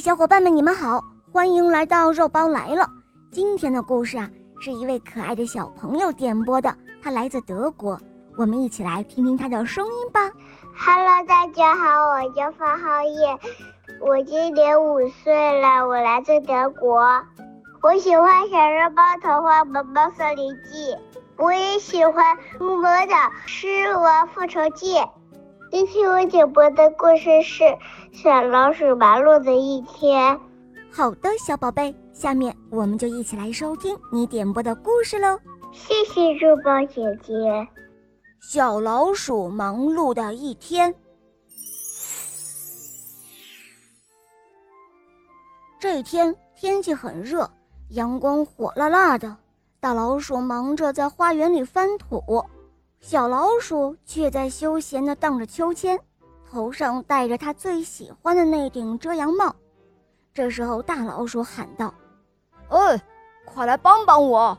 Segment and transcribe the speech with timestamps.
[0.00, 1.02] 小伙伴们，你们好，
[1.32, 2.88] 欢迎来到肉包来了。
[3.32, 7.98] 今天的故事啊，是一位可爱的小朋友点播的，他来自德国，
[8.36, 10.20] 我们一起来听听他的声音吧。
[10.76, 13.38] Hello，大家好，我叫方浩烨，
[14.00, 17.02] 我今年五岁了，我来自德国。
[17.82, 20.92] 我喜欢《小肉包童话宝宝森林记》，
[21.36, 23.14] 我也喜欢《木魔的
[23.46, 24.94] 狮王复仇记》。
[25.70, 27.62] 今天我点播的故事是
[28.10, 30.34] 《小老鼠忙碌的一天》。
[30.90, 35.38] 好的，小宝贝，下面我们就一起来收听你点播的故事喽。
[35.70, 37.68] 谢谢肉包姐姐。
[38.40, 40.94] 小老鼠忙碌的一天。
[45.78, 47.48] 这一天天气很热，
[47.90, 49.36] 阳光火辣辣的。
[49.80, 52.42] 大老鼠忙着在花园里翻土。
[53.00, 55.98] 小老鼠却在休闲地荡着秋千，
[56.50, 59.54] 头上戴着它最喜欢的那顶遮阳帽。
[60.34, 61.94] 这时候，大老鼠喊道
[62.68, 63.00] ：“哎，
[63.44, 64.56] 快来帮帮我！”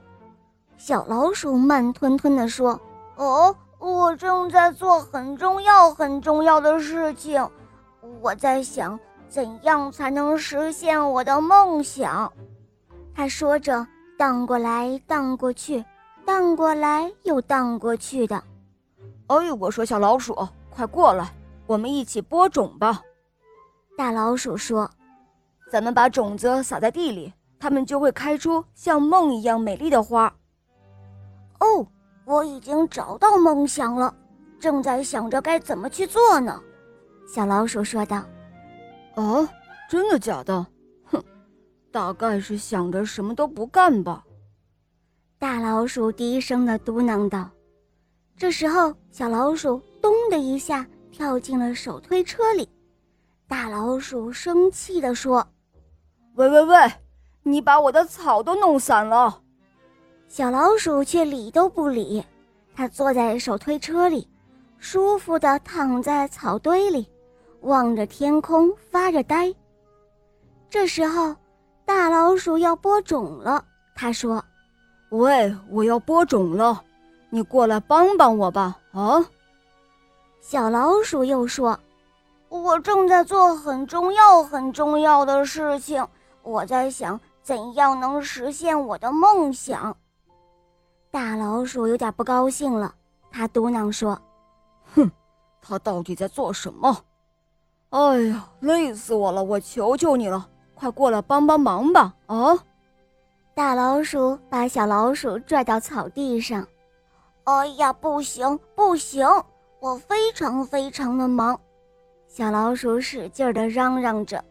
[0.78, 2.80] 小老鼠慢吞吞地说
[3.18, 7.46] ：“哦，我正在做很重要、很重要的事情。
[8.22, 12.32] 我在想，怎样才能实现我的梦想。”
[13.14, 13.86] 他说着，
[14.18, 15.84] 荡过来，荡过去。
[16.30, 18.36] 荡过来又荡过去的，
[19.26, 20.38] 哎，我说小老鼠，
[20.70, 21.34] 快过来，
[21.66, 23.02] 我们一起播种吧。
[23.98, 24.88] 大老鼠说
[25.72, 30.32] ：“咱们把种子撒在地里，它们就会开出像梦一样美丽的花。”
[31.62, 31.84] 哦，
[32.26, 34.14] 我已经找到梦想了，
[34.60, 36.62] 正在想着该怎么去做呢。
[37.28, 38.18] 小老鼠说道
[39.18, 39.50] ：“啊，
[39.90, 40.64] 真的假的？
[41.06, 41.24] 哼，
[41.92, 44.24] 大概是想着什么都不干吧。”
[45.50, 47.50] 大老鼠低声的嘟囔道
[48.38, 52.70] ：“这时候，小老鼠咚的一下跳进了手推车里。
[53.48, 55.44] 大老鼠生气地说
[56.38, 56.78] ：‘喂喂喂，
[57.42, 59.42] 你把我的草都弄散了！’
[60.30, 62.24] 小老鼠却理都不理，
[62.76, 64.28] 它坐在手推车里，
[64.78, 67.08] 舒服地躺在草堆里，
[67.62, 69.52] 望着天空发着呆。
[70.70, 71.36] 这时候，
[71.86, 73.66] 大老鼠要播种了，
[73.96, 74.46] 他说。”
[75.10, 76.84] 喂，我要播种了，
[77.32, 78.78] 你过来帮帮我吧！
[78.92, 79.26] 啊，
[80.40, 81.80] 小老鼠又说
[82.50, 86.06] ：“我正在做很重要、很重要的事情，
[86.44, 89.98] 我在想怎样能实现我的梦想。”
[91.10, 92.94] 大老鼠有点不高兴了，
[93.32, 94.20] 他嘟囔说
[94.94, 95.10] ：“哼，
[95.60, 96.96] 他到底在做什么？
[97.90, 99.44] 哎呀，累死我了！
[99.44, 102.14] 我求求你了，快过来帮帮忙吧！
[102.28, 102.60] 啊！”
[103.60, 106.66] 大老鼠把小老鼠拽到草地上。
[107.44, 109.28] “哎呀，不行不行，
[109.82, 111.60] 我非常非常的忙！”
[112.26, 114.42] 小老鼠使劲地嚷嚷着。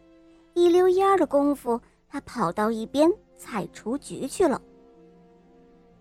[0.53, 4.61] 一溜烟的功夫，它跑到一边采雏菊去了。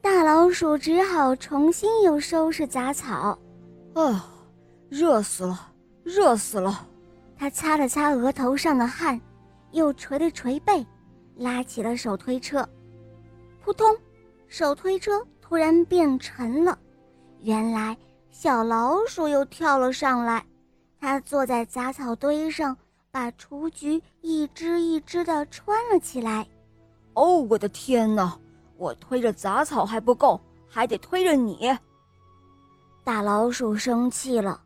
[0.03, 3.39] 大老鼠只好重新又收拾杂草。
[3.95, 4.29] 啊，
[4.91, 5.59] 热死了，
[6.05, 6.87] 热死了！
[7.39, 9.19] 它擦了擦额头上的汗，
[9.71, 10.87] 又捶了捶背，
[11.37, 12.69] 拉起了手推车。
[13.69, 13.95] 扑通！
[14.47, 16.79] 手推车突然变沉了。
[17.43, 17.95] 原来
[18.31, 20.43] 小老鼠又跳了上来。
[20.99, 22.75] 它坐在杂草堆上，
[23.11, 26.49] 把雏菊一只一只的穿了起来。
[27.13, 28.39] 哦，我的天哪！
[28.79, 31.77] 我推着杂草还不够，还得推着你。
[33.05, 34.59] 大老鼠生气了。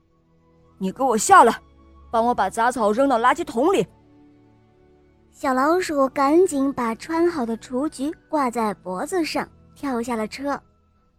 [0.78, 1.60] 你给我下来，
[2.08, 3.84] 帮我把杂草扔到垃圾桶里。
[5.32, 10.60] 小老鼠赶紧把穿好的雏菊挂在脖子上，跳下了车。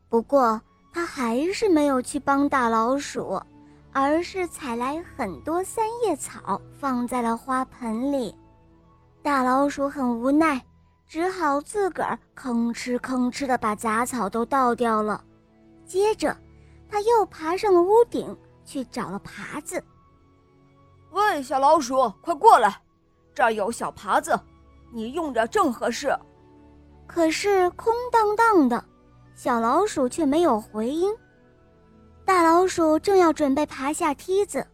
[0.07, 0.61] 不过，
[0.93, 3.41] 它还是没有去帮大老鼠，
[3.91, 8.33] 而是采来很多三叶草放在了花盆里。
[9.23, 10.63] 大老鼠很无奈，
[11.07, 15.21] 只好自个儿吭哧吭哧地把杂草都倒掉了。
[15.85, 16.37] 接着，
[16.87, 19.83] 它又爬上了屋顶，去找了耙子。
[21.11, 22.82] 喂，小老鼠，快过来！
[23.33, 24.39] 这儿有小耙子，
[24.91, 26.15] 你用着正合适。
[27.07, 28.83] 可是空荡荡的，
[29.35, 31.13] 小老鼠却没有回音。
[32.25, 34.65] 大老鼠正要准备爬下梯子，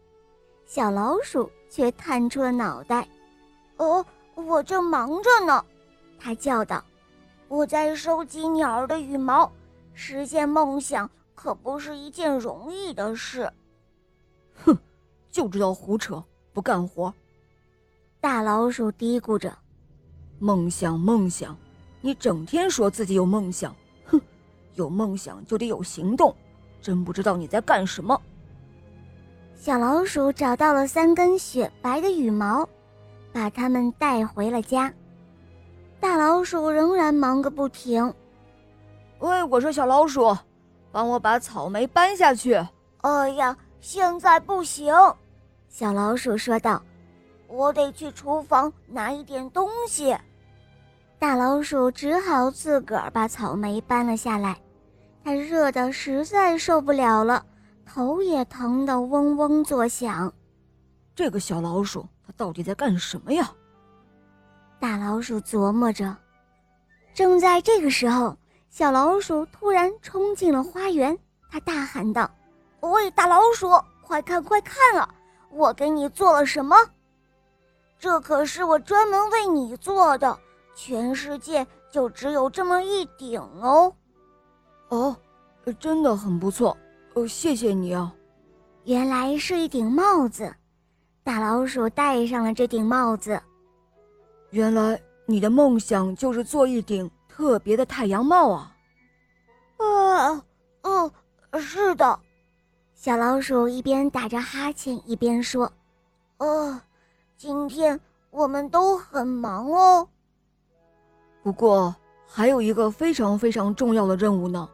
[0.66, 3.08] 小老鼠却探出了脑袋。
[3.78, 4.04] “哦，
[4.34, 5.64] 我正忙着呢。”
[6.20, 6.84] 它叫道
[7.48, 9.50] ，“我在收集鸟儿的羽毛，
[9.94, 13.50] 实现梦想可不是一件容易的事。”
[14.62, 14.78] 哼，
[15.30, 16.22] 就知道胡扯，
[16.52, 17.12] 不干活。
[18.20, 19.56] 大老鼠嘀咕着
[20.38, 21.56] ：“梦想，梦想，
[22.02, 23.74] 你整天说自己有梦想，
[24.04, 24.20] 哼，
[24.74, 26.36] 有梦想就得有行动，
[26.82, 28.20] 真不知道你在干什么。”
[29.56, 32.68] 小老鼠找到了三根雪白的羽毛，
[33.32, 34.92] 把它们带回了家。
[35.98, 38.12] 大老鼠仍然忙个不停。
[39.20, 40.36] 喂，我说小老鼠，
[40.92, 42.54] 帮我把草莓搬下去。
[42.98, 44.94] 哎呀，现在不行，
[45.68, 46.82] 小老鼠说道
[47.50, 50.16] ：“我得去厨房拿一点东西。”
[51.18, 54.58] 大老鼠只好自个儿把草莓搬了下来。
[55.22, 57.44] 它热的实在受不了了，
[57.84, 60.32] 头也疼得嗡嗡作响。
[61.14, 63.50] 这个小老鼠，它到底在干什么呀？
[64.78, 66.16] 大老鼠琢磨着。
[67.12, 68.36] 正在这个时候。
[68.70, 71.18] 小老鼠突然冲进了花园，
[71.50, 72.30] 它大喊道
[72.78, 73.68] ：“喂，大老鼠，
[74.00, 75.12] 快看快看啊！
[75.50, 76.76] 我给你做了什么？
[78.00, 80.36] 这可是我专门为你做的，
[80.74, 83.94] 全世界就只有这么一顶哦。
[84.90, 85.16] ”“哦，
[85.78, 86.76] 真的很不错，
[87.14, 88.12] 哦，谢谢你啊。”
[88.84, 90.52] 原来是一顶帽子，
[91.22, 93.40] 大老鼠戴上了这顶帽子。
[94.50, 97.08] 原来你的梦想就是做一顶。
[97.32, 98.76] 特别的太阳帽啊！
[99.78, 100.44] 啊，
[100.82, 101.10] 嗯，
[101.58, 102.20] 是的。
[102.92, 105.72] 小老鼠一边打着哈欠一边说
[106.36, 106.82] ：“呃，
[107.40, 107.98] 今天
[108.30, 110.06] 我们都很忙哦。
[111.42, 111.96] 不过
[112.26, 114.68] 还有一个非常非常重要的任务呢。”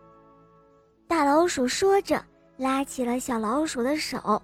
[1.06, 2.20] 大老鼠说着，
[2.56, 4.42] 拉起了小老鼠的手。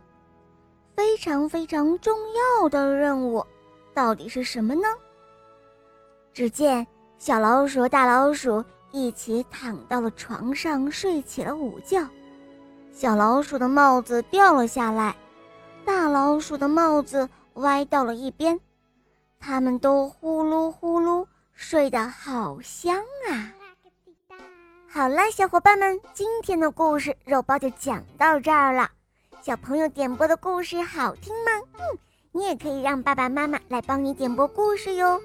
[0.95, 2.17] 非常非常重
[2.61, 3.45] 要的任务，
[3.93, 4.87] 到底是什么呢？
[6.33, 6.87] 只见。
[7.19, 12.07] 小老鼠、大老鼠一起躺到了床上，睡起了午觉。
[12.93, 15.17] 小老鼠的帽子掉了下来，
[15.85, 18.59] 大老鼠的帽子歪到了一边。
[19.41, 22.97] 他们都呼噜呼噜睡得好香
[23.29, 23.53] 啊！
[24.89, 28.89] 好了，小伙伴们，今天的故事肉包就讲到这儿了。
[29.43, 31.51] 小朋友点播的故事好听吗？
[31.75, 31.99] 嗯，
[32.31, 35.21] 你也可以让爸爸妈妈来帮你点播故事哟。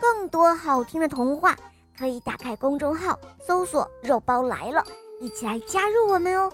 [0.00, 1.56] 更多好听的童话，
[1.96, 3.16] 可以打开公众号
[3.46, 4.84] 搜索“肉包来了”，
[5.22, 6.52] 一起来加入我们哦。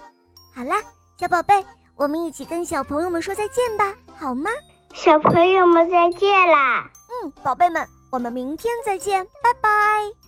[0.55, 0.77] 好啦，
[1.17, 1.65] 小宝贝，
[1.97, 4.51] 我们一起跟小朋友们说再见吧，好吗？
[4.95, 6.91] 小朋友们再见啦！
[7.25, 10.22] 嗯，宝贝们，我们明天再见，拜拜。